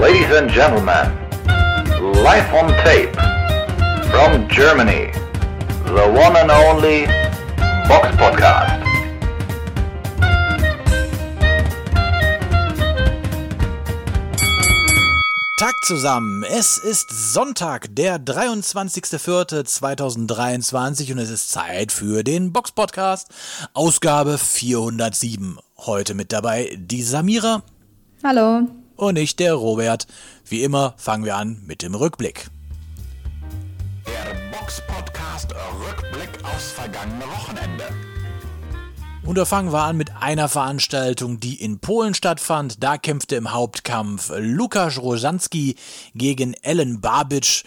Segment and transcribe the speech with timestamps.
[0.00, 1.10] Ladies and gentlemen,
[2.22, 3.12] live on tape
[4.12, 5.10] from Germany,
[5.86, 7.06] the one and only
[7.88, 8.84] Box Podcast.
[15.58, 16.44] Tag zusammen.
[16.44, 23.26] Es ist Sonntag, der 23.04.2023 und es ist Zeit für den Box Podcast,
[23.74, 25.58] Ausgabe 407.
[25.78, 27.64] Heute mit dabei die Samira.
[28.22, 28.68] Hallo.
[28.98, 30.08] Und ich, der Robert.
[30.44, 32.50] Wie immer fangen wir an mit dem Rückblick.
[34.04, 37.84] Der Box Podcast Rückblick aufs vergangene Wochenende.
[39.24, 42.82] Und da fangen wir an mit einer Veranstaltung, die in Polen stattfand.
[42.82, 45.76] Da kämpfte im Hauptkampf Lukas Rożanski
[46.16, 47.62] gegen Ellen Babic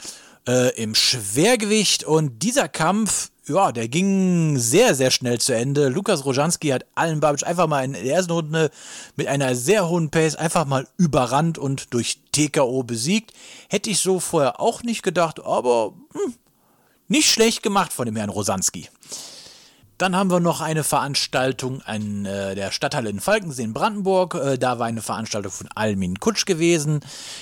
[0.46, 2.04] äh, im Schwergewicht.
[2.04, 5.90] Und dieser Kampf, ja, der ging sehr, sehr schnell zu Ende.
[5.90, 8.70] Lukas Rożanski hat Ellen Babic einfach mal in der ersten Runde
[9.16, 13.34] mit einer sehr hohen Pace einfach mal überrannt und durch TKO besiegt.
[13.68, 16.36] Hätte ich so vorher auch nicht gedacht, aber hm,
[17.08, 18.90] nicht schlecht gemacht von dem Herrn Rosanski.
[20.02, 24.34] Dann haben wir noch eine Veranstaltung an äh, der Stadthalle in Falkensee in Brandenburg.
[24.34, 27.02] Äh, da war eine Veranstaltung von Almin Kutsch gewesen.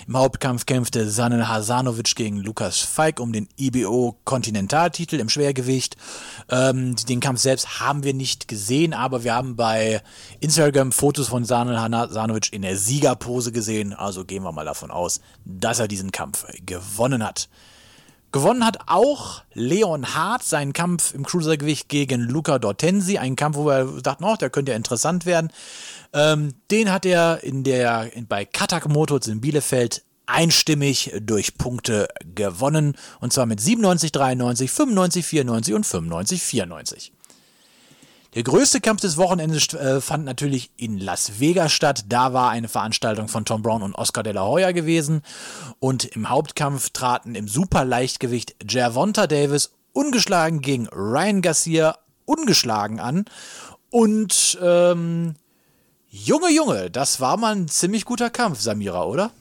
[0.10, 5.96] Im Hauptkampf kämpfte Sanen Hasanovic gegen Lukas Feig um den IBO Kontinentaltitel im Schwergewicht.
[6.50, 10.02] Ähm, den Kampf selbst haben wir nicht gesehen, aber wir haben bei
[10.42, 13.94] Instagram Fotos von Sanen Hasanovic in der Siegerpose gesehen.
[13.94, 17.48] Also gehen wir mal davon aus, dass er diesen Kampf gewonnen hat.
[18.32, 23.18] Gewonnen hat auch Leon Hart seinen Kampf im Cruisergewicht gegen Luca Dortensi.
[23.18, 25.52] Ein Kampf, wo er dachte, oh, der könnte ja interessant werden.
[26.14, 32.08] Ähm, den hat er in der, in, bei Katak Motors in Bielefeld einstimmig durch Punkte
[32.36, 32.96] gewonnen.
[33.20, 37.14] Und zwar mit 97, 93, 95, 94 und 95, 94.
[38.36, 42.06] Der größte Kampf des Wochenendes äh, fand natürlich in Las Vegas statt.
[42.10, 45.24] Da war eine Veranstaltung von Tom Brown und Oscar de la Hoya gewesen.
[45.80, 53.26] Und im Hauptkampf traten im Superleichtgewicht Gervonta Davis ungeschlagen gegen Ryan Garcia ungeschlagen an.
[53.90, 55.34] Und ähm,
[56.12, 59.32] Junge, Junge, das war mal ein ziemlich guter Kampf, Samira, oder?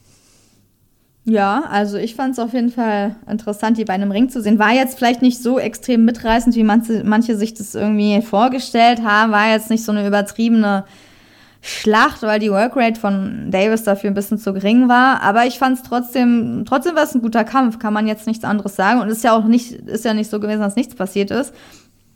[1.29, 4.57] Ja, also ich fand es auf jeden Fall interessant, die bei einem Ring zu sehen.
[4.57, 9.31] War jetzt vielleicht nicht so extrem mitreißend, wie manche, manche sich das irgendwie vorgestellt haben.
[9.31, 10.85] War jetzt nicht so eine übertriebene
[11.61, 15.21] Schlacht, weil die Workrate von Davis dafür ein bisschen zu gering war.
[15.21, 18.43] Aber ich fand es trotzdem, trotzdem war es ein guter Kampf, kann man jetzt nichts
[18.43, 18.99] anderes sagen.
[18.99, 21.53] Und ist ja auch nicht, ist ja nicht so gewesen, dass nichts passiert ist.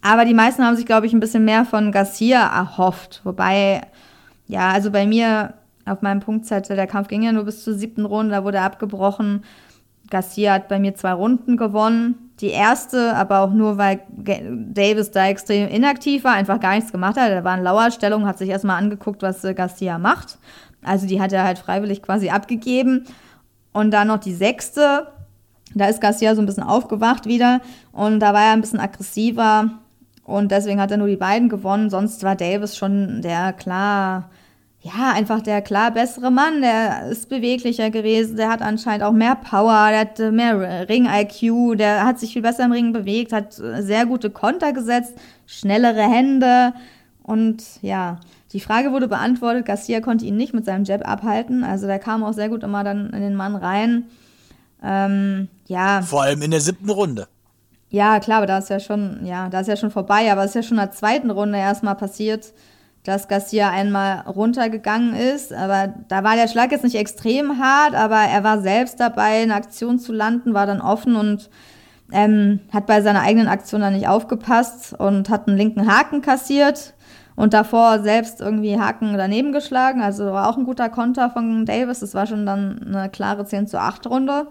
[0.01, 3.21] Aber die meisten haben sich, glaube ich, ein bisschen mehr von Garcia erhofft.
[3.25, 3.81] Wobei,
[4.47, 5.53] ja, also bei mir
[5.85, 6.75] auf meinem Punktzettel.
[6.75, 9.43] Der Kampf ging ja nur bis zur siebten Runde, da wurde abgebrochen.
[10.09, 12.31] Garcia hat bei mir zwei Runden gewonnen.
[12.39, 17.15] Die erste, aber auch nur, weil Davis da extrem inaktiv war, einfach gar nichts gemacht
[17.17, 17.29] hat.
[17.29, 20.37] Er war in Lauerstellung, hat sich erstmal angeguckt, was äh, Garcia macht.
[20.83, 23.05] Also die hat er halt freiwillig quasi abgegeben.
[23.71, 25.07] Und dann noch die sechste.
[25.73, 27.61] Da ist Garcia so ein bisschen aufgewacht wieder.
[27.91, 29.69] Und da war er ein bisschen aggressiver.
[30.23, 31.89] Und deswegen hat er nur die beiden gewonnen.
[31.89, 34.29] Sonst war Davis schon der klar
[34.83, 39.35] ja, einfach der klar bessere Mann, der ist beweglicher gewesen, der hat anscheinend auch mehr
[39.35, 44.05] Power, der hat mehr Ring-IQ, der hat sich viel besser im Ring bewegt, hat sehr
[44.05, 45.13] gute Konter gesetzt,
[45.47, 46.73] schnellere Hände
[47.23, 48.19] und ja,
[48.51, 52.21] die Frage wurde beantwortet, Garcia konnte ihn nicht mit seinem Jab abhalten, also der kam
[52.21, 54.03] auch sehr gut immer dann in den Mann rein.
[54.83, 56.01] Ähm, ja.
[56.01, 57.29] Vor allem in der siebten Runde.
[57.89, 60.49] Ja, klar, aber da ist ja schon, ja, da ist ja schon vorbei, aber es
[60.49, 62.53] ist ja schon in der zweiten Runde erstmal passiert
[63.03, 65.53] dass Garcia einmal runtergegangen ist.
[65.53, 69.55] Aber da war der Schlag jetzt nicht extrem hart, aber er war selbst dabei, eine
[69.55, 71.49] Aktion zu landen, war dann offen und
[72.11, 76.93] ähm, hat bei seiner eigenen Aktion dann nicht aufgepasst und hat einen linken Haken kassiert
[77.35, 80.01] und davor selbst irgendwie Haken daneben geschlagen.
[80.01, 81.99] Also war auch ein guter Konter von Davis.
[81.99, 84.47] Das war schon dann eine klare 10 zu 8 Runde.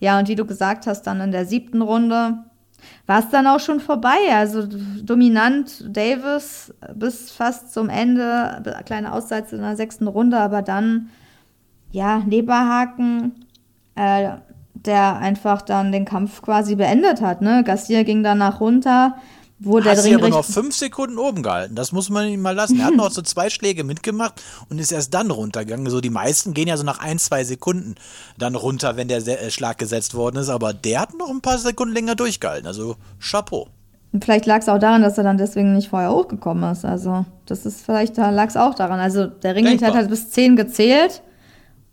[0.00, 2.38] Ja, und wie du gesagt hast, dann in der siebten Runde
[3.06, 4.16] war es dann auch schon vorbei.
[4.32, 4.66] Also
[5.02, 11.10] dominant Davis bis fast zum Ende, kleine Auszeit in der sechsten Runde, aber dann,
[11.90, 13.46] ja, Leberhaken,
[13.94, 14.30] äh,
[14.74, 17.42] der einfach dann den Kampf quasi beendet hat.
[17.42, 17.64] Ne?
[17.64, 19.16] Garcia ging danach runter.
[19.58, 21.74] Wo der Hat sich aber noch fünf Sekunden oben gehalten.
[21.74, 22.78] Das muss man ihm mal lassen.
[22.78, 25.88] Er hat noch so zwei Schläge mitgemacht und ist erst dann runtergegangen.
[25.88, 27.94] So die meisten gehen ja so nach ein, zwei Sekunden
[28.36, 30.50] dann runter, wenn der äh, Schlag gesetzt worden ist.
[30.50, 32.66] Aber der hat noch ein paar Sekunden länger durchgehalten.
[32.66, 33.68] Also Chapeau.
[34.20, 36.84] Vielleicht lag es auch daran, dass er dann deswegen nicht vorher hochgekommen ist.
[36.84, 39.00] Also das ist vielleicht, da lag es auch daran.
[39.00, 41.22] Also der Ringrichter hat halt bis zehn gezählt.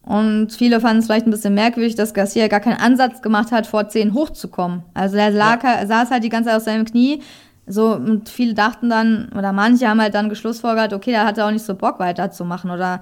[0.02, 3.66] Und viele fanden es vielleicht ein bisschen merkwürdig, dass Garcia gar keinen Ansatz gemacht hat,
[3.68, 4.84] vor 10 hochzukommen.
[4.94, 5.88] Also er lag, ja.
[5.88, 7.22] saß halt die ganze Zeit auf seinem Knie,
[7.66, 11.48] so, und viele dachten dann, oder manche haben halt dann geschlussfolgert, okay, da hat er
[11.48, 13.02] auch nicht so Bock weiterzumachen oder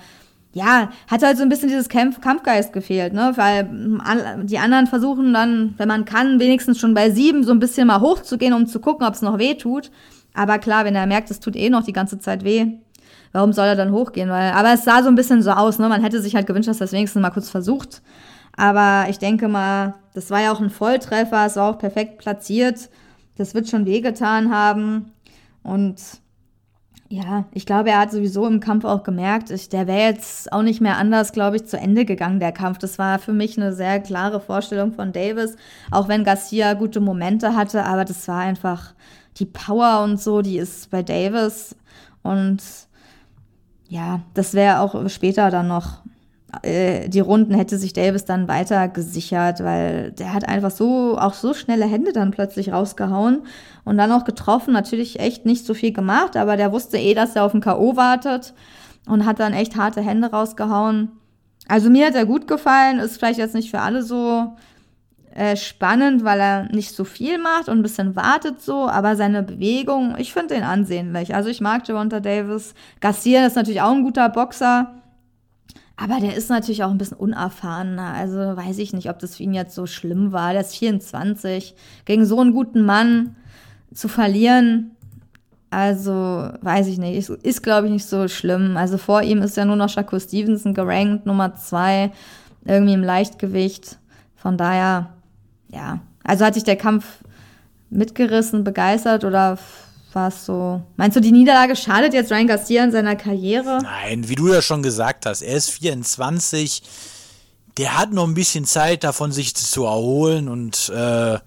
[0.53, 3.31] ja, hat halt so ein bisschen dieses Kampf Kampfgeist gefehlt, ne?
[3.35, 3.69] Weil
[4.43, 8.01] die anderen versuchen dann, wenn man kann, wenigstens schon bei sieben so ein bisschen mal
[8.01, 9.91] hochzugehen, um zu gucken, ob es noch weh tut.
[10.33, 12.67] Aber klar, wenn er merkt, es tut eh noch die ganze Zeit weh,
[13.31, 14.29] warum soll er dann hochgehen?
[14.29, 15.87] Weil, aber es sah so ein bisschen so aus, ne?
[15.87, 18.01] Man hätte sich halt gewünscht, dass er es wenigstens mal kurz versucht.
[18.57, 22.89] Aber ich denke mal, das war ja auch ein Volltreffer, es war auch perfekt platziert.
[23.41, 25.11] Das wird schon wehgetan haben.
[25.63, 25.99] Und
[27.09, 30.61] ja, ich glaube, er hat sowieso im Kampf auch gemerkt, ich, der wäre jetzt auch
[30.61, 32.77] nicht mehr anders, glaube ich, zu Ende gegangen, der Kampf.
[32.77, 35.57] Das war für mich eine sehr klare Vorstellung von Davis,
[35.89, 38.93] auch wenn Garcia gute Momente hatte, aber das war einfach
[39.37, 41.75] die Power und so, die ist bei Davis.
[42.21, 42.61] Und
[43.89, 46.03] ja, das wäre auch später dann noch
[46.63, 51.33] äh, die Runden hätte sich Davis dann weiter gesichert, weil der hat einfach so, auch
[51.33, 53.43] so schnelle Hände dann plötzlich rausgehauen
[53.83, 54.73] und dann auch getroffen.
[54.73, 57.95] Natürlich echt nicht so viel gemacht, aber der wusste eh, dass er auf den K.O.
[57.95, 58.53] wartet
[59.07, 61.09] und hat dann echt harte Hände rausgehauen.
[61.67, 64.55] Also mir hat er gut gefallen, ist vielleicht jetzt nicht für alle so
[65.33, 69.43] äh, spannend, weil er nicht so viel macht und ein bisschen wartet so, aber seine
[69.43, 71.33] Bewegung, ich finde den ansehnlich.
[71.33, 72.73] Also ich mag Javonta Davis.
[72.99, 75.00] Garcia ist natürlich auch ein guter Boxer.
[76.01, 78.13] Aber der ist natürlich auch ein bisschen unerfahrener.
[78.13, 80.51] Also weiß ich nicht, ob das für ihn jetzt so schlimm war.
[80.51, 81.75] Der ist 24.
[82.05, 83.35] Gegen so einen guten Mann
[83.93, 84.95] zu verlieren,
[85.69, 87.17] also weiß ich nicht.
[87.17, 88.77] Ist, ist glaube ich, nicht so schlimm.
[88.77, 92.11] Also vor ihm ist ja nur noch Shakur Stevenson gerankt, Nummer zwei,
[92.65, 93.99] irgendwie im Leichtgewicht.
[94.35, 95.13] Von daher,
[95.69, 95.99] ja.
[96.23, 97.05] Also hat sich der Kampf
[97.91, 99.59] mitgerissen, begeistert oder
[100.15, 100.81] war es so.
[100.97, 103.79] Meinst du, die Niederlage schadet jetzt Ryan Garcia in seiner Karriere?
[103.81, 106.83] Nein, wie du ja schon gesagt hast, er ist 24.
[107.77, 111.39] Der hat noch ein bisschen Zeit davon, sich zu erholen und äh,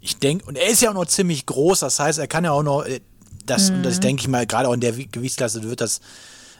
[0.00, 2.52] ich denke, und er ist ja auch noch ziemlich groß, das heißt, er kann ja
[2.52, 3.00] auch noch, äh,
[3.46, 3.82] das, mhm.
[3.82, 6.00] das denke ich mal, gerade auch in der Gewichtsklasse wird das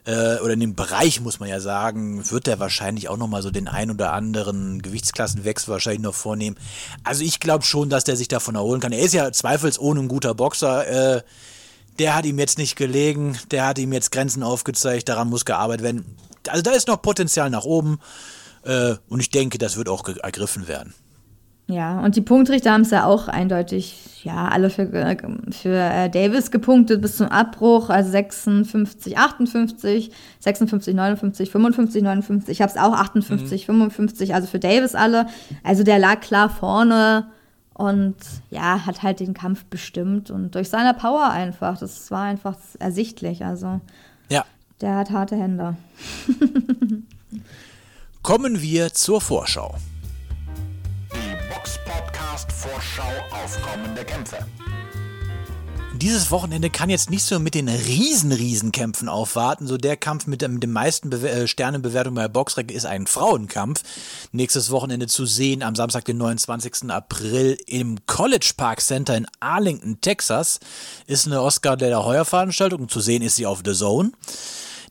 [0.05, 3.51] äh, oder in dem Bereich muss man ja sagen, wird er wahrscheinlich auch nochmal so
[3.51, 6.57] den ein oder anderen Gewichtsklassenwechsel wahrscheinlich noch vornehmen.
[7.05, 8.93] Also ich glaube schon, dass der sich davon erholen kann.
[8.93, 11.17] Er ist ja zweifelsohne ein guter Boxer.
[11.17, 11.23] Äh,
[11.99, 15.85] der hat ihm jetzt nicht gelegen, der hat ihm jetzt Grenzen aufgezeigt, daran muss gearbeitet
[15.85, 16.17] werden.
[16.49, 18.01] Also da ist noch Potenzial nach oben
[18.65, 20.95] äh, und ich denke, das wird auch ergriffen werden.
[21.69, 25.17] Ja, und die Punktrichter haben es ja auch eindeutig, ja, alle für,
[25.51, 30.11] für äh, Davis gepunktet bis zum Abbruch, also 56, 58,
[30.41, 32.53] 56, 59, 55, 59.
[32.53, 33.91] Ich habe es auch 58, mhm.
[33.91, 35.27] 55, also für Davis alle.
[35.63, 37.27] Also der lag klar vorne
[37.75, 38.17] und
[38.51, 41.79] ja, hat halt den Kampf bestimmt und durch seine Power einfach.
[41.79, 43.45] Das war einfach ersichtlich.
[43.45, 43.81] Also
[44.29, 44.45] ja.
[44.81, 45.77] der hat harte Hände.
[48.23, 49.77] Kommen wir zur Vorschau.
[52.39, 54.39] Vorschau auf kommende Kämpfe.
[55.95, 59.67] Dieses Wochenende kann jetzt nicht so mit den riesen Riesenkämpfen aufwarten.
[59.67, 63.83] So der Kampf mit, mit den meisten Be äh, Sternenbewertungen bei Boxrec ist ein Frauenkampf.
[64.33, 66.91] Nächstes Wochenende zu sehen am Samstag, den 29.
[66.91, 70.59] April im College Park Center in Arlington, Texas.
[71.07, 72.89] Ist eine Oscar de la Hoya Veranstaltung.
[72.89, 74.13] Zu sehen ist sie auf The Zone.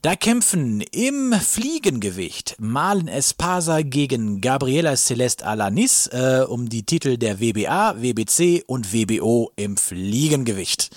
[0.03, 7.39] Da kämpfen im Fliegengewicht Malen Espasa gegen Gabriela Celeste Alanis äh, um die Titel der
[7.39, 10.89] WBA, WBC und WBO im Fliegengewicht.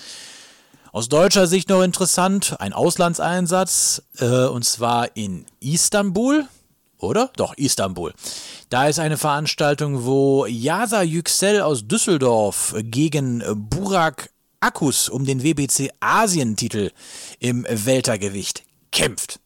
[0.90, 6.46] Aus deutscher Sicht noch interessant, ein Auslandseinsatz, äh, und zwar in Istanbul,
[6.96, 7.30] oder?
[7.36, 8.14] Doch, Istanbul.
[8.70, 14.30] Da ist eine Veranstaltung, wo Yasa Yüksel aus Düsseldorf gegen Burak
[14.60, 16.90] Akkus um den WBC Asientitel
[17.38, 19.40] im Weltergewicht kämpft.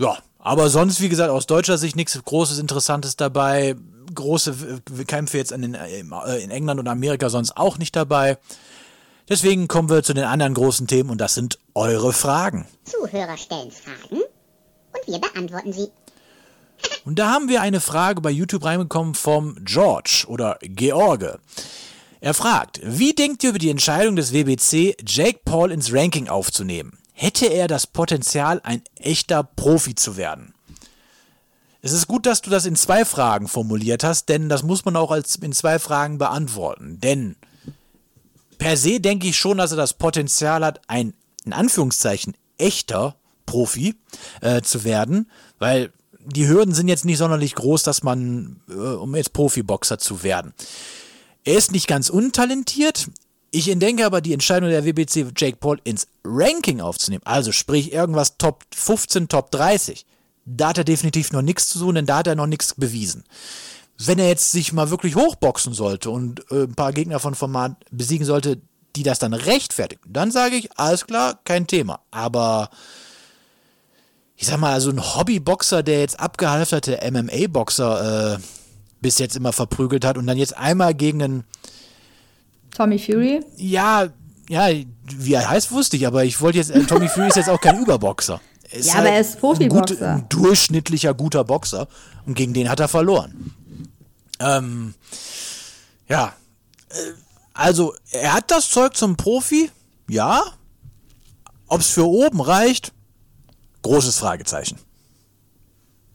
[0.00, 3.76] Ja, aber sonst, wie gesagt, aus deutscher Sicht nichts Großes, Interessantes dabei.
[4.12, 6.00] Große Kämpfe jetzt in, äh,
[6.40, 8.38] in England und Amerika sonst auch nicht dabei.
[9.28, 12.66] Deswegen kommen wir zu den anderen großen Themen und das sind eure Fragen.
[12.84, 14.22] Zuhörer stellen Fragen
[14.92, 15.88] und wir beantworten sie.
[17.04, 21.38] Und da haben wir eine Frage bei YouTube reingekommen vom George oder George.
[22.22, 26.96] Er fragt, wie denkt ihr über die Entscheidung des WBC, Jake Paul ins Ranking aufzunehmen?
[27.12, 30.54] Hätte er das Potenzial, ein echter Profi zu werden?
[31.80, 34.94] Es ist gut, dass du das in zwei Fragen formuliert hast, denn das muss man
[34.94, 37.00] auch als in zwei Fragen beantworten.
[37.00, 37.34] Denn
[38.56, 41.14] per se denke ich schon, dass er das Potenzial hat, ein
[41.44, 43.96] in Anführungszeichen echter Profi
[44.42, 45.92] äh, zu werden, weil
[46.24, 50.54] die Hürden sind jetzt nicht sonderlich groß, dass man, äh, um jetzt Profiboxer zu werden.
[51.44, 53.08] Er ist nicht ganz untalentiert.
[53.50, 58.38] Ich entdenke aber die Entscheidung der WBC, Jake Paul ins Ranking aufzunehmen, also sprich irgendwas
[58.38, 60.06] Top 15, Top 30,
[60.46, 63.24] da hat er definitiv noch nichts zu tun, denn da hat er noch nichts bewiesen.
[63.98, 67.76] Wenn er jetzt sich mal wirklich hochboxen sollte und äh, ein paar Gegner von Format
[67.90, 68.60] besiegen sollte,
[68.96, 72.00] die das dann rechtfertigen, dann sage ich, alles klar, kein Thema.
[72.10, 72.70] Aber
[74.36, 78.38] ich sag mal, also ein Hobbyboxer, der jetzt abgehalfterte MMA-Boxer äh,
[79.02, 81.44] bis jetzt immer verprügelt hat und dann jetzt einmal gegen einen,
[82.74, 83.40] Tommy Fury.
[83.56, 84.08] ja,
[84.48, 84.68] ja,
[85.04, 87.60] wie er heißt, wusste ich, aber ich wollte jetzt, äh, Tommy Fury ist jetzt auch
[87.60, 88.40] kein Überboxer.
[88.70, 89.94] Ist Ja, aber er ist ein, Profiboxer.
[89.94, 91.88] gut, ein durchschnittlicher guter Boxer
[92.26, 93.52] und gegen den hat er verloren.
[94.40, 94.94] Ähm,
[96.08, 96.32] ja,
[96.88, 96.94] äh,
[97.54, 99.70] also er hat das Zeug zum Profi,
[100.08, 100.42] ja.
[101.68, 102.92] Ob es für oben reicht,
[103.82, 104.78] großes Fragezeichen.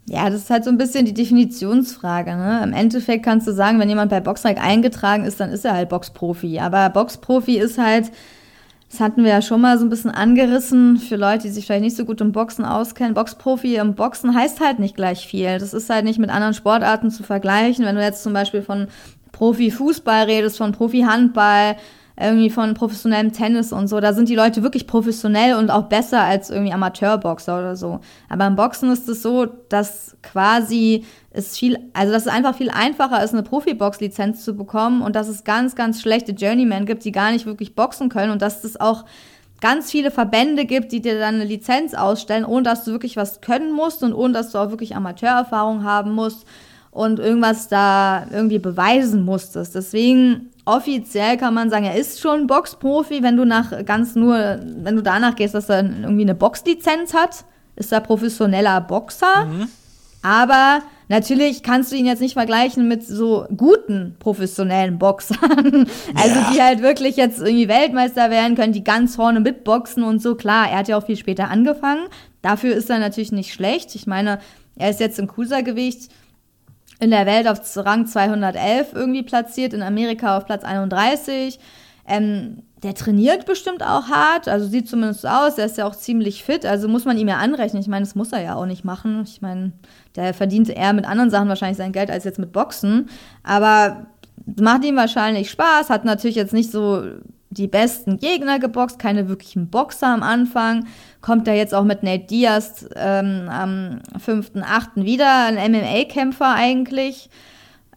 [0.09, 2.35] Ja, das ist halt so ein bisschen die Definitionsfrage.
[2.35, 2.61] Ne?
[2.63, 5.89] Im Endeffekt kannst du sagen, wenn jemand bei Boxrec eingetragen ist, dann ist er halt
[5.89, 6.59] Boxprofi.
[6.59, 8.09] Aber Boxprofi ist halt,
[8.89, 11.83] das hatten wir ja schon mal so ein bisschen angerissen, für Leute, die sich vielleicht
[11.83, 13.15] nicht so gut im Boxen auskennen.
[13.15, 15.59] Boxprofi im Boxen heißt halt nicht gleich viel.
[15.59, 17.83] Das ist halt nicht mit anderen Sportarten zu vergleichen.
[17.83, 18.87] Wenn du jetzt zum Beispiel von
[19.33, 21.75] Profi-Fußball redest, von Profi-Handball,
[22.19, 23.99] irgendwie von professionellem Tennis und so.
[23.99, 27.99] Da sind die Leute wirklich professionell und auch besser als irgendwie Amateurboxer oder so.
[28.27, 32.71] Aber im Boxen ist es so, dass quasi es viel, also dass es einfach viel
[32.71, 37.11] einfacher ist, eine Profibox-Lizenz zu bekommen und dass es ganz, ganz schlechte Journeymen gibt, die
[37.11, 39.05] gar nicht wirklich boxen können und dass es auch
[39.61, 43.41] ganz viele Verbände gibt, die dir dann eine Lizenz ausstellen, ohne dass du wirklich was
[43.41, 46.45] können musst und ohne dass du auch wirklich Amateurerfahrung haben musst
[46.89, 49.75] und irgendwas da irgendwie beweisen musstest.
[49.75, 54.95] Deswegen offiziell kann man sagen, er ist schon Boxprofi, wenn du nach ganz nur, wenn
[54.95, 57.45] du danach gehst, dass er irgendwie eine Boxlizenz hat,
[57.75, 59.47] ist er professioneller Boxer.
[60.23, 65.87] Aber natürlich kannst du ihn jetzt nicht vergleichen mit so guten professionellen Boxern.
[66.15, 66.51] Also Ja.
[66.53, 70.35] die halt wirklich jetzt irgendwie Weltmeister werden können, die ganz vorne mitboxen und so.
[70.35, 72.07] Klar, er hat ja auch viel später angefangen.
[72.41, 73.95] Dafür ist er natürlich nicht schlecht.
[73.95, 74.39] Ich meine,
[74.75, 76.09] er ist jetzt im Cruisergewicht
[76.99, 81.59] in der Welt auf Rang 211 irgendwie platziert, in Amerika auf Platz 31.
[82.07, 85.95] Ähm, der trainiert bestimmt auch hart, also sieht zumindest so aus, er ist ja auch
[85.95, 87.81] ziemlich fit, also muss man ihm ja anrechnen.
[87.81, 89.23] Ich meine, das muss er ja auch nicht machen.
[89.25, 89.73] Ich meine,
[90.15, 93.09] der verdient eher mit anderen Sachen wahrscheinlich sein Geld als jetzt mit Boxen.
[93.43, 94.05] Aber
[94.59, 97.03] macht ihm wahrscheinlich Spaß, hat natürlich jetzt nicht so
[97.49, 100.85] die besten Gegner geboxt, keine wirklichen Boxer am Anfang.
[101.21, 105.03] Kommt er jetzt auch mit Nate Diaz ähm, am 5.8.
[105.03, 107.29] wieder, ein MMA-Kämpfer eigentlich,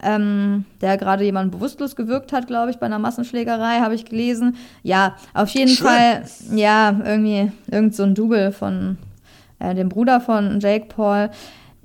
[0.01, 4.55] ähm, der gerade jemanden bewusstlos gewirkt hat, glaube ich, bei einer Massenschlägerei, habe ich gelesen.
[4.83, 5.87] Ja, auf jeden Schön.
[5.87, 8.97] Fall, ja, irgendwie irgend so ein Double von
[9.59, 11.29] äh, dem Bruder von Jake Paul.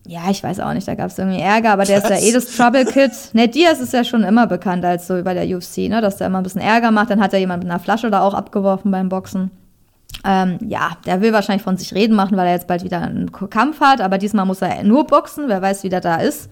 [0.08, 2.22] Ja, ich weiß auch nicht, da gab es irgendwie Ärger, aber der ist ja Was?
[2.22, 3.10] eh das Trouble Kid.
[3.32, 6.28] Nate Diaz ist ja schon immer bekannt als so bei der UFC, ne, dass der
[6.28, 7.10] immer ein bisschen Ärger macht.
[7.10, 9.50] Dann hat er jemand mit einer Flasche da auch abgeworfen beim Boxen.
[10.24, 13.30] Ähm, ja, der will wahrscheinlich von sich reden machen, weil er jetzt bald wieder einen
[13.32, 16.50] Kampf hat, aber diesmal muss er nur boxen, wer weiß, wie der da ist.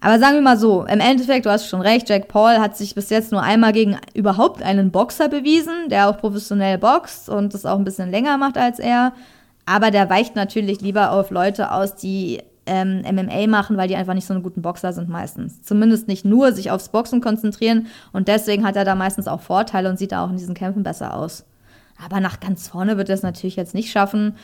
[0.00, 2.94] Aber sagen wir mal so, im Endeffekt, du hast schon recht, Jack Paul hat sich
[2.94, 7.64] bis jetzt nur einmal gegen überhaupt einen Boxer bewiesen, der auch professionell boxt und das
[7.64, 9.12] auch ein bisschen länger macht als er.
[9.64, 14.14] Aber der weicht natürlich lieber auf Leute aus, die ähm, MMA machen, weil die einfach
[14.14, 15.62] nicht so einen guten Boxer sind meistens.
[15.62, 19.88] Zumindest nicht nur sich aufs Boxen konzentrieren und deswegen hat er da meistens auch Vorteile
[19.88, 21.44] und sieht da auch in diesen Kämpfen besser aus.
[22.04, 24.34] Aber nach ganz vorne wird er es natürlich jetzt nicht schaffen.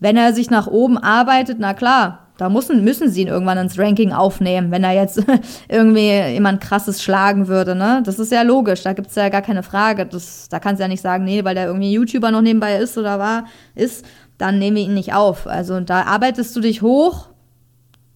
[0.00, 3.78] Wenn er sich nach oben arbeitet, na klar, da müssen, müssen sie ihn irgendwann ins
[3.78, 5.22] Ranking aufnehmen, wenn er jetzt
[5.68, 8.02] irgendwie jemand krasses schlagen würde, ne?
[8.04, 10.06] Das ist ja logisch, da gibt's ja gar keine Frage.
[10.06, 12.96] Das, da kannst du ja nicht sagen, nee, weil der irgendwie YouTuber noch nebenbei ist
[12.98, 14.04] oder war, ist,
[14.38, 15.46] dann nehmen wir ihn nicht auf.
[15.46, 17.28] Also da arbeitest du dich hoch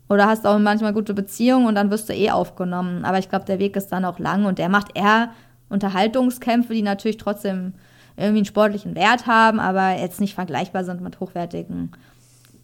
[0.08, 3.04] oder hast auch manchmal gute Beziehungen und dann wirst du eh aufgenommen.
[3.04, 5.30] Aber ich glaube, der Weg ist dann auch lang und der macht eher
[5.68, 7.75] Unterhaltungskämpfe, die natürlich trotzdem
[8.16, 11.90] irgendwie einen sportlichen Wert haben, aber jetzt nicht vergleichbar sind mit hochwertigen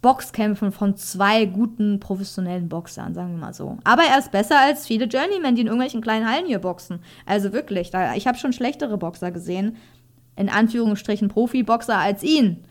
[0.01, 3.77] Boxkämpfen von zwei guten professionellen Boxern, sagen wir mal so.
[3.85, 6.99] Aber er ist besser als viele Journeymen, die in irgendwelchen kleinen Hallen hier boxen.
[7.25, 9.77] Also wirklich, da, ich habe schon schlechtere Boxer gesehen,
[10.35, 12.65] in Anführungsstrichen Profiboxer als ihn.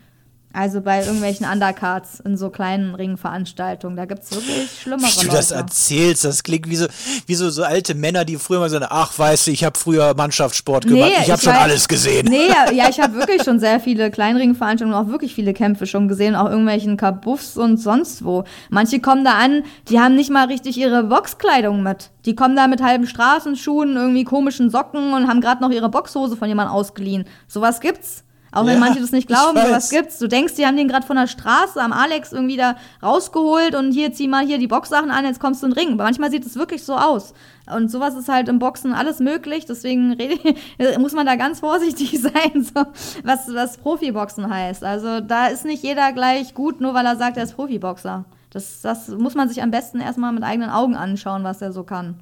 [0.55, 3.97] Also bei irgendwelchen Undercards in so kleinen Ringveranstaltungen.
[3.97, 5.37] Da gibt es wirklich schlimmere Wie du Leute.
[5.37, 6.85] das erzählst, das klingt wie so,
[7.25, 10.13] wie so, so alte Männer, die früher mal sagen, ach, weißt du, ich habe früher
[10.15, 12.27] Mannschaftssport gemacht, ich habe schon weiß- alles gesehen.
[12.29, 16.07] Nee, ja, ja ich habe wirklich schon sehr viele Kleinringveranstaltungen, auch wirklich viele Kämpfe schon
[16.07, 18.43] gesehen, auch irgendwelchen Kabuffs und sonst wo.
[18.69, 22.11] Manche kommen da an, die haben nicht mal richtig ihre Boxkleidung mit.
[22.25, 26.37] Die kommen da mit halben Straßenschuhen, irgendwie komischen Socken und haben gerade noch ihre Boxhose
[26.37, 27.25] von jemandem ausgeliehen.
[27.47, 28.23] Sowas gibt's.
[28.53, 30.19] Auch wenn Ja, manche das nicht glauben, sowas gibt's.
[30.19, 33.91] Du denkst, die haben den gerade von der Straße am Alex irgendwie da rausgeholt und
[33.91, 35.93] hier zieh mal hier die Boxsachen an, jetzt kommst du in den Ring.
[35.93, 37.33] Aber manchmal sieht es wirklich so aus.
[37.73, 40.15] Und sowas ist halt im Boxen alles möglich, deswegen
[40.99, 42.85] muss man da ganz vorsichtig sein, so,
[43.23, 44.83] was, was Profiboxen heißt.
[44.83, 48.25] Also da ist nicht jeder gleich gut, nur weil er sagt, er ist Profiboxer.
[48.51, 51.83] Das, das muss man sich am besten erstmal mit eigenen Augen anschauen, was er so
[51.83, 52.19] kann.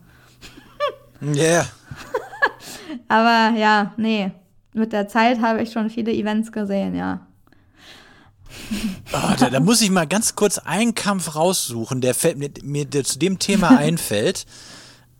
[1.19, 1.65] Ja.
[3.09, 4.31] Aber ja, nee.
[4.73, 7.27] Mit der Zeit habe ich schon viele Events gesehen, ja.
[9.13, 12.85] Oh, da, da, muss ich mal ganz kurz einen Kampf raussuchen, der fällt mir, mir
[12.85, 14.45] der zu dem Thema einfällt.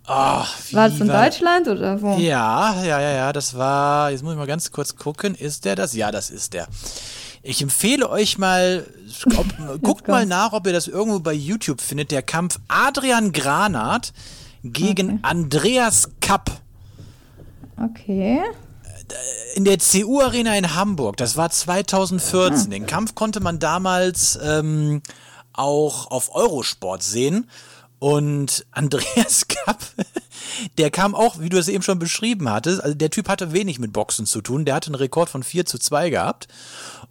[0.08, 2.18] Oh, war das in war, Deutschland oder wo?
[2.18, 5.76] Ja, ja, ja, ja, das war, jetzt muss ich mal ganz kurz gucken, ist der
[5.76, 5.94] das?
[5.94, 6.68] Ja, das ist der.
[7.44, 8.86] Ich empfehle euch mal,
[9.38, 14.14] ob, guckt mal nach, ob ihr das irgendwo bei YouTube findet, der Kampf Adrian Granat
[14.64, 15.20] gegen okay.
[15.24, 16.52] Andreas Kapp.
[17.78, 18.42] Okay
[19.56, 21.18] in der CU Arena in Hamburg.
[21.18, 22.70] Das war 2014.
[22.72, 25.02] Den Kampf konnte man damals ähm,
[25.54, 27.50] auch auf Eurosport sehen.
[28.00, 29.80] Und Andreas Kapp,
[30.78, 33.78] der kam auch, wie du es eben schon beschrieben hattest, also der Typ hatte wenig
[33.78, 34.66] mit Boxen zu tun.
[34.66, 36.48] Der hatte einen Rekord von 4 zu 2 gehabt.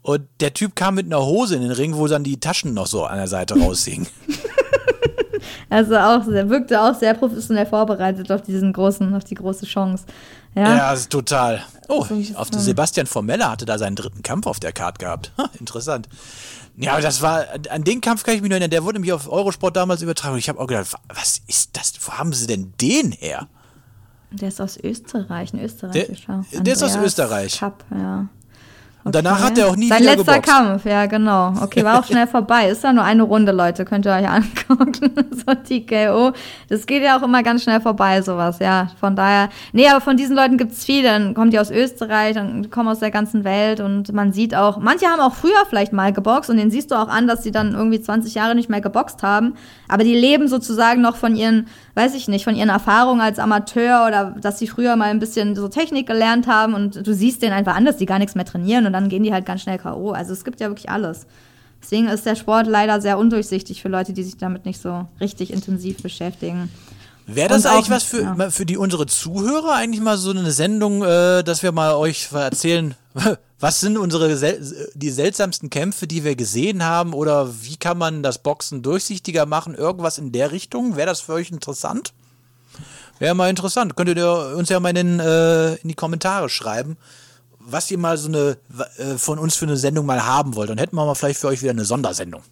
[0.03, 2.87] Und der Typ kam mit einer Hose in den Ring, wo dann die Taschen noch
[2.87, 4.09] so an der Seite raushingen.
[5.69, 10.05] Also auch, er wirkte auch sehr professionell vorbereitet auf diesen großen, auf die große Chance.
[10.55, 11.63] Ja, ja total.
[11.89, 15.33] Oh, auf den Sebastian Formella hatte da seinen dritten Kampf auf der Karte gehabt.
[15.39, 16.09] Ha, interessant.
[16.77, 19.31] Ja, das war, an den Kampf kann ich mich nur erinnern, der wurde nämlich auf
[19.31, 20.35] Eurosport damals übertragen.
[20.35, 21.93] Und ich habe auch gedacht, was ist das?
[22.01, 23.49] Wo haben sie denn den her?
[24.31, 26.45] Der ist aus Österreich, ein Österreichischer.
[26.53, 27.59] Der, der ist aus Österreich.
[27.59, 28.29] Cup, ja.
[29.03, 30.51] Und danach hat er auch nie Sein wieder letzter geboxt.
[30.51, 31.55] Kampf, ja, genau.
[31.63, 32.69] Okay, war auch schnell vorbei.
[32.69, 35.13] Ist ja nur eine Runde, Leute, könnt ihr euch angucken.
[35.31, 36.33] so TKO.
[36.69, 38.89] Das geht ja auch immer ganz schnell vorbei, sowas, ja.
[39.01, 41.09] Von daher, nee, aber von diesen Leuten gibt's viele.
[41.09, 44.79] Dann kommen die aus Österreich, dann kommen aus der ganzen Welt und man sieht auch,
[44.79, 47.53] manche haben auch früher vielleicht mal geboxt und den siehst du auch an, dass sie
[47.53, 49.55] dann irgendwie 20 Jahre nicht mehr geboxt haben.
[49.89, 54.07] Aber die leben sozusagen noch von ihren, weiß ich nicht, von ihren Erfahrungen als Amateur
[54.07, 57.53] oder dass sie früher mal ein bisschen so Technik gelernt haben und du siehst denen
[57.53, 59.79] einfach an, dass die gar nichts mehr trainieren und dann gehen die halt ganz schnell
[59.79, 60.13] K.O.
[60.13, 61.27] Also es gibt ja wirklich alles.
[61.83, 65.53] Deswegen ist der Sport leider sehr undurchsichtig für Leute, die sich damit nicht so richtig
[65.53, 66.71] intensiv beschäftigen.
[67.27, 68.51] Wäre das und eigentlich auch, was für, ja.
[68.51, 72.95] für die unsere Zuhörer eigentlich mal so eine Sendung, äh, dass wir mal euch erzählen,
[73.61, 74.37] was sind unsere
[74.95, 79.75] die seltsamsten Kämpfe, die wir gesehen haben oder wie kann man das Boxen durchsichtiger machen?
[79.75, 80.97] Irgendwas in der Richtung?
[80.97, 82.13] Wäre das für euch interessant?
[83.19, 83.97] Wäre mal interessant.
[83.97, 86.97] Könntet ihr uns ja mal in, äh, in die Kommentare schreiben,
[87.59, 88.57] was ihr mal so eine
[88.97, 90.71] äh, von uns für eine Sendung mal haben wollt.
[90.71, 92.43] Dann hätten wir mal vielleicht für euch wieder eine Sondersendung.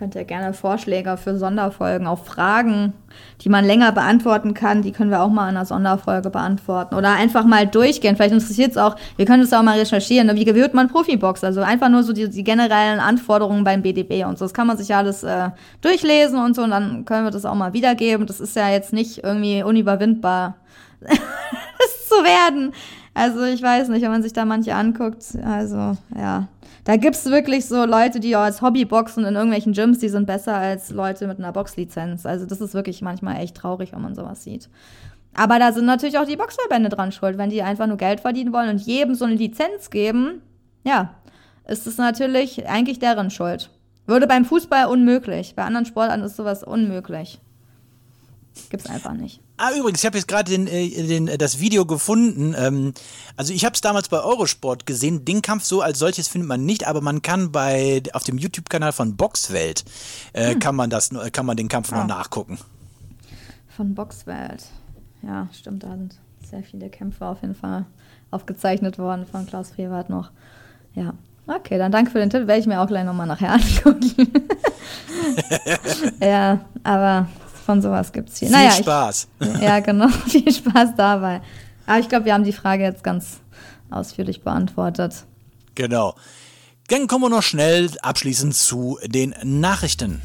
[0.00, 2.94] Könnt ihr gerne Vorschläge für Sonderfolgen, auch Fragen,
[3.42, 6.94] die man länger beantworten kann, die können wir auch mal in einer Sonderfolge beantworten.
[6.94, 8.16] Oder einfach mal durchgehen.
[8.16, 10.36] Vielleicht interessiert es auch, wir können es auch mal recherchieren, ne?
[10.36, 11.44] wie gewählt man Profibox?
[11.44, 14.46] Also einfach nur so die, die, generellen Anforderungen beim BDB und so.
[14.46, 15.50] Das kann man sich ja alles äh,
[15.82, 18.26] durchlesen und so und dann können wir das auch mal wiedergeben.
[18.26, 20.56] Das ist ja jetzt nicht irgendwie unüberwindbar,
[21.00, 22.72] das zu werden.
[23.12, 26.48] Also ich weiß nicht, wenn man sich da manche anguckt, also ja.
[26.84, 30.26] Da gibt es wirklich so Leute, die als Hobby boxen in irgendwelchen Gyms, die sind
[30.26, 32.24] besser als Leute mit einer Boxlizenz.
[32.24, 34.68] Also das ist wirklich manchmal echt traurig, wenn man sowas sieht.
[35.34, 38.52] Aber da sind natürlich auch die Boxverbände dran schuld, wenn die einfach nur Geld verdienen
[38.52, 40.42] wollen und jedem so eine Lizenz geben,
[40.84, 41.14] ja,
[41.66, 43.70] ist es natürlich eigentlich deren Schuld.
[44.06, 45.54] Würde beim Fußball unmöglich.
[45.54, 47.40] Bei anderen Sportarten ist sowas unmöglich.
[48.68, 49.40] Gibt's einfach nicht.
[49.56, 52.54] Ah, übrigens, ich habe jetzt gerade den, äh, den, äh, das Video gefunden.
[52.56, 52.94] Ähm,
[53.36, 55.24] also ich habe es damals bei Eurosport gesehen.
[55.24, 58.92] Den Kampf so als solches findet man nicht, aber man kann bei auf dem YouTube-Kanal
[58.92, 59.84] von Boxwelt
[60.32, 60.58] äh, hm.
[60.60, 61.98] kann man das, kann man den Kampf ah.
[61.98, 62.58] noch nachgucken.
[63.68, 64.64] Von Boxwelt,
[65.22, 65.82] ja, stimmt.
[65.84, 66.16] Da sind
[66.48, 67.86] sehr viele Kämpfe auf jeden Fall
[68.30, 70.30] aufgezeichnet worden von Klaus Frevert noch.
[70.94, 71.14] Ja,
[71.46, 72.46] okay, dann danke für den Tipp.
[72.46, 73.52] Werde ich mir auch gleich nochmal nachher
[73.84, 74.32] angucken.
[76.20, 77.28] ja, aber
[77.70, 78.48] von sowas gibt es hier.
[78.48, 79.28] Viel naja, Spaß.
[79.38, 80.08] Ich, ja, genau.
[80.26, 81.40] Viel Spaß dabei.
[81.86, 83.38] Aber ich glaube, wir haben die Frage jetzt ganz
[83.90, 85.24] ausführlich beantwortet.
[85.76, 86.16] Genau.
[86.88, 90.20] Dann kommen wir noch schnell abschließend zu den Nachrichten.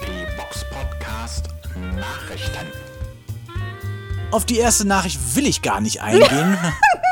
[0.00, 1.48] Die Box Podcast
[1.96, 2.66] Nachrichten.
[4.30, 6.56] Auf die erste Nachricht will ich gar nicht eingehen.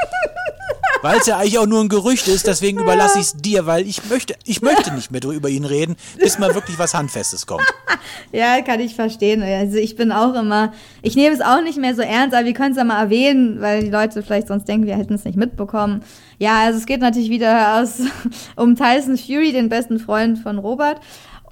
[1.03, 3.87] weil es ja eigentlich auch nur ein Gerücht ist, deswegen überlasse ich es dir, weil
[3.87, 7.67] ich möchte, ich möchte nicht mehr über ihn reden, bis mal wirklich was Handfestes kommt.
[8.33, 9.43] ja, kann ich verstehen.
[9.43, 12.55] Also ich bin auch immer, ich nehme es auch nicht mehr so ernst, aber wir
[12.55, 15.37] können es ja mal erwähnen, weil die Leute vielleicht sonst denken, wir hätten es nicht
[15.37, 16.03] mitbekommen.
[16.39, 18.01] Ja, also es geht natürlich wieder aus,
[18.57, 21.01] um Tyson Fury, den besten Freund von Robert.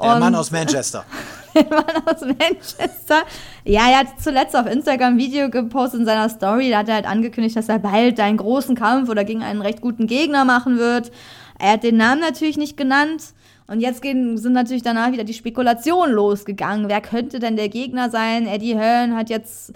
[0.02, 1.04] Der Mann aus Manchester.
[1.54, 3.22] Mann aus Manchester.
[3.64, 6.70] Ja, er hat zuletzt auf Instagram ein Video gepostet in seiner Story.
[6.70, 9.80] Da hat er halt angekündigt, dass er bald einen großen Kampf oder gegen einen recht
[9.80, 11.10] guten Gegner machen wird.
[11.58, 13.34] Er hat den Namen natürlich nicht genannt.
[13.66, 16.88] Und jetzt gehen, sind natürlich danach wieder die Spekulationen losgegangen.
[16.88, 18.48] Wer könnte denn der Gegner sein?
[18.48, 19.72] Eddie Hearn hat jetzt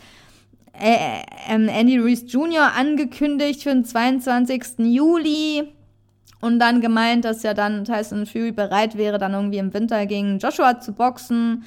[0.73, 2.73] äh, äh, Andy Reese Jr.
[2.77, 4.79] angekündigt für den 22.
[4.79, 5.69] Juli.
[6.45, 10.39] Und dann gemeint, dass ja dann Tyson Fury bereit wäre, dann irgendwie im Winter gegen
[10.39, 11.65] Joshua zu boxen.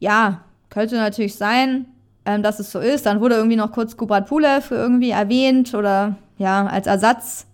[0.00, 1.86] Ja, könnte natürlich sein,
[2.24, 3.06] ähm, dass es so ist.
[3.06, 7.46] Dann wurde irgendwie noch kurz Kubrat Pulev irgendwie erwähnt oder ja, als Ersatz.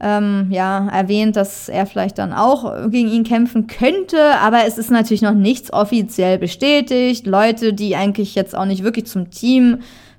[0.00, 4.90] ähm, ja, erwähnt, dass er vielleicht dann auch gegen ihn kämpfen könnte, aber es ist
[4.90, 7.26] natürlich noch nichts offiziell bestätigt.
[7.26, 9.78] Leute, die eigentlich jetzt auch nicht wirklich zum Team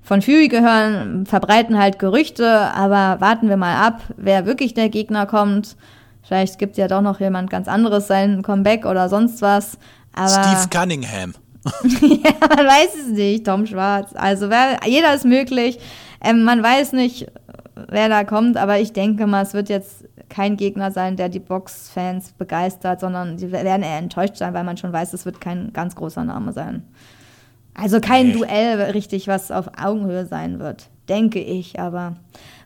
[0.09, 5.27] von Fury gehören, verbreiten halt Gerüchte, aber warten wir mal ab, wer wirklich der Gegner
[5.27, 5.77] kommt.
[6.23, 9.77] Vielleicht gibt ja doch noch jemand ganz anderes sein Comeback oder sonst was.
[10.13, 11.35] Aber Steve Cunningham.
[11.83, 14.09] ja, man weiß es nicht, Tom Schwarz.
[14.15, 15.77] Also wer, jeder ist möglich.
[16.23, 17.27] Ähm, man weiß nicht,
[17.75, 21.39] wer da kommt, aber ich denke mal, es wird jetzt kein Gegner sein, der die
[21.39, 25.71] Box-Fans begeistert, sondern die werden eher enttäuscht sein, weil man schon weiß, es wird kein
[25.71, 26.81] ganz großer Name sein.
[27.79, 28.33] Also kein.
[28.33, 32.17] Duell richtig, was auf Augenhöhe sein wird, denke ich, aber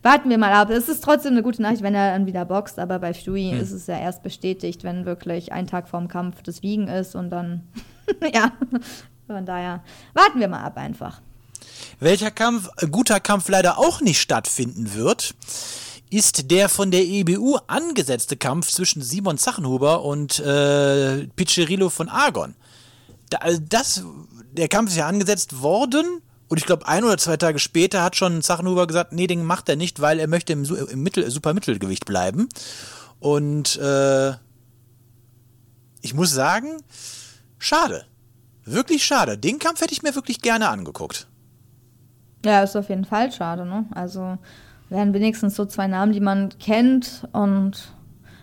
[0.02, 0.70] warten wir mal ab.
[0.70, 3.72] Es ist trotzdem eine gute Nachricht, wenn er dann wieder boxt, aber bei Fury ist
[3.72, 7.68] es ja erst bestätigt, wenn wirklich ein Tag vorm Kampf das Wiegen ist und dann,
[8.34, 8.52] ja,
[9.28, 11.22] von daher warten wir mal ab einfach.
[12.00, 15.36] Welcher Kampf, äh, guter Kampf leider auch nicht stattfinden wird,
[16.10, 22.56] ist der von der EBU angesetzte Kampf zwischen Simon Zachenhuber und äh, Piccirillo von Argon.
[23.34, 24.04] Da, also das,
[24.52, 28.16] der Kampf ist ja angesetzt worden und ich glaube, ein oder zwei Tage später hat
[28.16, 32.06] schon Zachenhuber gesagt, nee, den macht er nicht, weil er möchte im, im Mittel, Supermittelgewicht
[32.06, 32.48] bleiben.
[33.20, 34.34] Und äh,
[36.02, 36.84] ich muss sagen,
[37.58, 38.06] schade.
[38.66, 39.38] Wirklich schade.
[39.38, 41.28] Den Kampf hätte ich mir wirklich gerne angeguckt.
[42.46, 43.86] Ja, ist auf jeden Fall schade, ne?
[43.92, 44.38] Also
[44.90, 47.94] wären wenigstens so zwei Namen, die man kennt und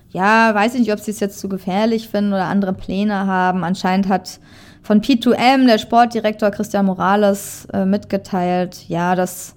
[0.09, 3.62] ja, weiß ich nicht, ob sie es jetzt zu gefährlich finden oder andere Pläne haben.
[3.62, 4.40] Anscheinend hat
[4.83, 9.55] von P2M der Sportdirektor Christian Morales äh, mitgeteilt, ja, dass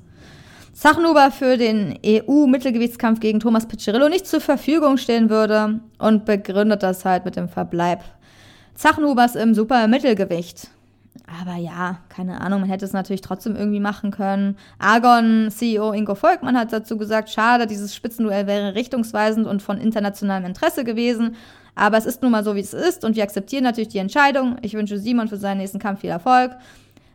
[0.73, 7.05] Sachenhuber für den EU-Mittelgewichtskampf gegen Thomas Piccirillo nicht zur Verfügung stehen würde und begründet das
[7.05, 8.03] halt mit dem Verbleib
[8.75, 10.69] Zachenhubers im Super-Mittelgewicht.
[11.41, 14.57] Aber ja, keine Ahnung, man hätte es natürlich trotzdem irgendwie machen können.
[14.79, 20.45] Argon CEO Ingo Volkmann hat dazu gesagt, schade, dieses Spitzenduell wäre richtungsweisend und von internationalem
[20.45, 21.35] Interesse gewesen.
[21.75, 24.57] Aber es ist nun mal so, wie es ist und wir akzeptieren natürlich die Entscheidung.
[24.61, 26.51] Ich wünsche Simon für seinen nächsten Kampf viel Erfolg.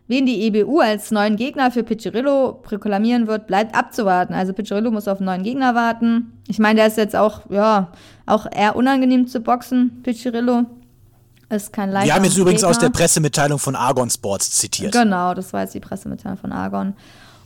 [0.08, 4.32] Wen die EBU als neuen Gegner für Piccirillo proklamieren wird, bleibt abzuwarten.
[4.32, 6.32] Also Piccirillo muss auf einen neuen Gegner warten.
[6.48, 7.92] Ich meine, der ist jetzt auch, ja,
[8.24, 10.64] auch eher unangenehm zu boxen, Piccirillo.
[11.50, 12.70] Ist kein leichter Wir haben jetzt übrigens Gegner.
[12.70, 14.92] aus der Pressemitteilung von Argon Sports zitiert.
[14.92, 16.94] Genau, das war jetzt die Pressemitteilung von Argon.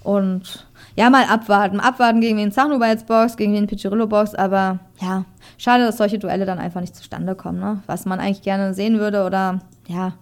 [0.05, 1.81] Und ja, mal abwarten.
[1.81, 4.39] Abwarten, gegen wen Zachenhuber jetzt gegen wen Piccirillo boxt.
[4.39, 5.25] Aber ja,
[5.59, 7.61] schade, dass solche Duelle dann einfach nicht zustande kommen.
[7.61, 7.83] Ne?
[7.87, 10.13] Was man eigentlich gerne sehen würde oder ja,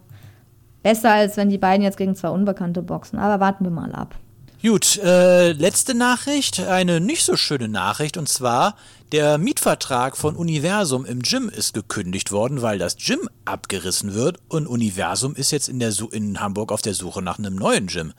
[0.83, 3.19] besser als wenn die beiden jetzt gegen zwei Unbekannte boxen.
[3.19, 4.15] Aber warten wir mal ab.
[4.63, 8.77] Gut, äh, letzte Nachricht, eine nicht so schöne Nachricht, und zwar
[9.11, 14.67] der Mietvertrag von Universum im Gym ist gekündigt worden, weil das Gym abgerissen wird und
[14.67, 18.13] Universum ist jetzt in, der Su in Hamburg auf der Suche nach einem neuen Gym.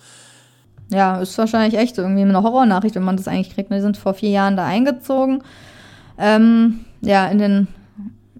[0.91, 3.71] Ja, ist wahrscheinlich echt irgendwie eine Horrornachricht, wenn man das eigentlich kriegt.
[3.71, 5.41] Die sind vor vier Jahren da eingezogen.
[6.17, 7.67] Ähm, ja, in den,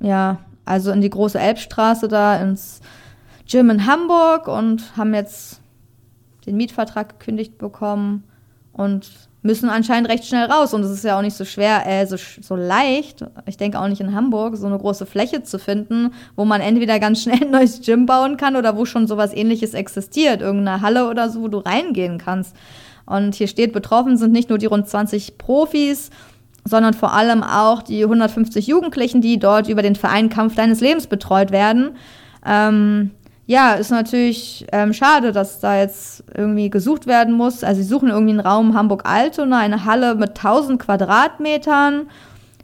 [0.02, 2.82] ja, also in die große Elbstraße da ins
[3.50, 5.62] Gym in Hamburg und haben jetzt
[6.46, 8.24] den Mietvertrag gekündigt bekommen
[8.74, 10.74] und müssen anscheinend recht schnell raus.
[10.74, 13.88] Und es ist ja auch nicht so schwer, äh, so, so leicht, ich denke auch
[13.88, 17.52] nicht in Hamburg, so eine große Fläche zu finden, wo man entweder ganz schnell ein
[17.52, 21.48] neues Gym bauen kann oder wo schon sowas ähnliches existiert, irgendeine Halle oder so, wo
[21.48, 22.56] du reingehen kannst.
[23.06, 26.12] Und hier steht, betroffen sind nicht nur die rund 20 Profis,
[26.64, 31.08] sondern vor allem auch die 150 Jugendlichen, die dort über den Verein Kampf deines Lebens
[31.08, 31.96] betreut werden.
[32.46, 33.12] Ähm,
[33.52, 37.66] ja, ist natürlich ähm, schade, dass da jetzt irgendwie gesucht werden muss.
[37.66, 42.10] Also sie suchen irgendwie einen Raum Hamburg-Altona, eine Halle mit 1000 Quadratmetern.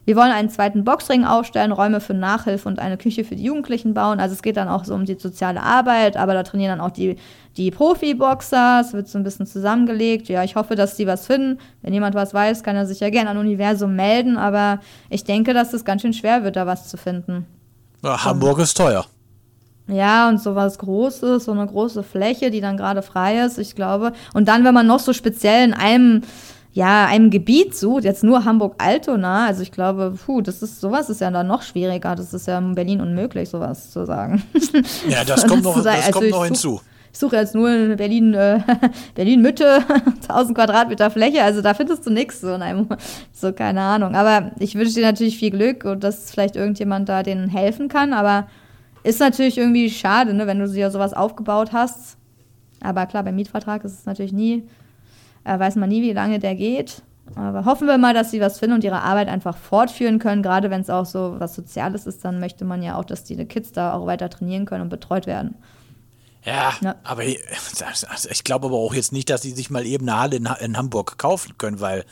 [0.05, 3.93] Wir wollen einen zweiten Boxring aufstellen, Räume für Nachhilfe und eine Küche für die Jugendlichen
[3.93, 4.21] bauen.
[4.21, 6.93] Also es geht dann auch so um die soziale Arbeit, aber da trainieren dann auch
[6.93, 7.17] die,
[7.57, 8.79] die Profiboxer.
[8.79, 10.29] Es wird so ein bisschen zusammengelegt.
[10.29, 11.59] Ja, ich hoffe, dass die was finden.
[11.81, 14.37] Wenn jemand was weiß, kann er sich ja gerne an Universum melden.
[14.37, 17.45] Aber ich denke, dass es ganz schön schwer wird, da was zu finden.
[18.01, 19.05] Ja, Hamburg ist teuer.
[19.87, 23.73] Ja, und so was Großes, so eine große Fläche, die dann gerade frei ist, ich
[23.73, 24.11] glaube.
[24.33, 26.23] Und dann, wenn man noch so speziell in einem,
[26.73, 31.21] ja, einem Gebiet sucht, jetzt nur Hamburg-Altona, also ich glaube, puh, das ist, sowas ist
[31.21, 32.15] ja dann noch schwieriger.
[32.15, 34.43] Das ist ja in Berlin unmöglich, sowas zu sagen.
[35.09, 36.81] Ja, das kommt noch, das Also kommt noch hinzu.
[37.13, 38.59] Ich suche jetzt nur in Berlin, äh,
[39.15, 39.79] Berlin-Mitte,
[40.29, 42.87] 1000 Quadratmeter Fläche, also da findest du nichts, so in einem,
[43.33, 44.15] so keine Ahnung.
[44.15, 48.13] Aber ich wünsche dir natürlich viel Glück und dass vielleicht irgendjemand da denen helfen kann,
[48.13, 48.47] aber
[49.07, 52.17] ist natürlich irgendwie schade, ne, wenn du dir sowas aufgebaut hast.
[52.81, 54.63] Aber klar, beim Mietvertrag ist es natürlich nie,
[55.43, 57.01] äh, weiß man nie, wie lange der geht.
[57.35, 60.41] Aber hoffen wir mal, dass sie was finden und ihre Arbeit einfach fortführen können.
[60.43, 63.35] Gerade wenn es auch so was Soziales ist, dann möchte man ja auch, dass die
[63.45, 65.55] Kids da auch weiter trainieren können und betreut werden.
[66.45, 66.95] Ja, Ja.
[67.03, 67.39] aber ich-
[68.09, 70.47] also ich glaube aber auch jetzt nicht, dass sie sich mal eben eine Halle in,
[70.61, 72.05] in Hamburg kaufen können, weil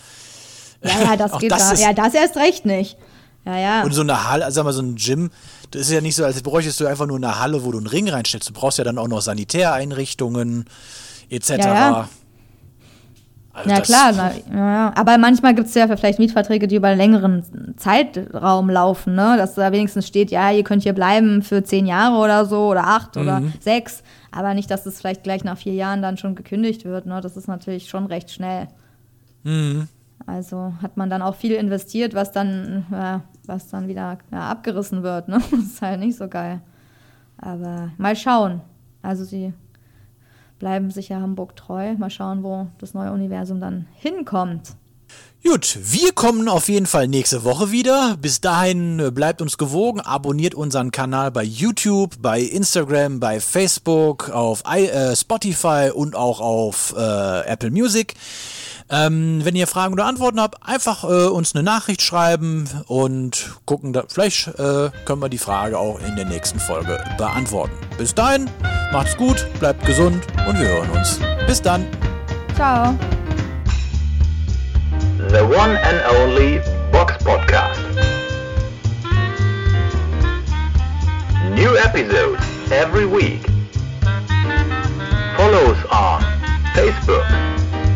[0.84, 1.72] Ja, ja, das geht das da.
[1.74, 2.98] ist- Ja, das erst recht nicht.
[3.46, 3.84] Ja, ja.
[3.84, 5.30] Und so eine Halle, also sag mal, so ein Gym,
[5.72, 7.88] das ist ja nicht so, als bräuchtest du einfach nur eine Halle, wo du einen
[7.88, 8.50] Ring reinstellst.
[8.50, 10.66] Du brauchst ja dann auch noch Sanitäreinrichtungen
[11.30, 11.50] etc.
[11.50, 12.10] Ja, ja.
[13.54, 16.90] Also Ja, das- klar, na, ja, aber manchmal gibt es ja vielleicht Mietverträge, die über
[16.90, 19.36] einen längeren Zeitraum laufen, ne?
[19.38, 22.86] dass da wenigstens steht, ja, ihr könnt hier bleiben für zehn Jahre oder so oder
[22.86, 23.54] acht oder Mhm.
[23.62, 27.06] sechs, aber nicht, dass es vielleicht gleich nach vier Jahren dann schon gekündigt wird.
[27.06, 27.22] Ne?
[27.22, 28.68] Das ist natürlich schon recht schnell.
[29.44, 29.88] Mhm.
[30.26, 35.04] Also hat man dann auch viel investiert, was dann, ja, was dann wieder ja, abgerissen
[35.04, 35.28] wird.
[35.28, 35.40] Ne?
[35.52, 36.62] Das ist halt nicht so geil.
[37.38, 38.62] Aber mal schauen.
[39.02, 39.54] Also sie
[40.58, 41.94] bleiben sicher Hamburg treu.
[41.96, 44.76] Mal schauen, wo das neue Universum dann hinkommt.
[45.48, 48.18] Gut, wir kommen auf jeden Fall nächste Woche wieder.
[48.20, 54.32] Bis dahin äh, bleibt uns gewogen, abonniert unseren Kanal bei YouTube, bei Instagram, bei Facebook,
[54.32, 58.16] auf äh, Spotify und auch auf äh, Apple Music.
[58.90, 63.94] Ähm, wenn ihr Fragen oder Antworten habt, einfach äh, uns eine Nachricht schreiben und gucken,
[63.94, 67.74] da, vielleicht äh, können wir die Frage auch in der nächsten Folge beantworten.
[67.98, 68.48] Bis dahin,
[68.92, 71.20] macht's gut, bleibt gesund und wir hören uns.
[71.48, 71.88] Bis dann.
[72.56, 72.96] Ciao.
[75.30, 77.82] The one and only Box Podcast.
[81.56, 82.40] New episodes
[82.72, 83.42] every week.
[85.38, 86.24] Follow us on
[86.76, 87.26] Facebook,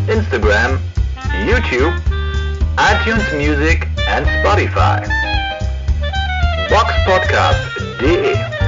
[0.09, 0.79] Instagram,
[1.45, 1.93] YouTube,
[2.77, 5.05] iTunes Music and Spotify.
[6.69, 7.61] Box Podcast
[8.01, 8.58] Boxpodcast.de